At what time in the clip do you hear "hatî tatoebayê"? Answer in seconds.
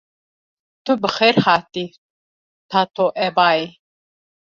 1.45-3.67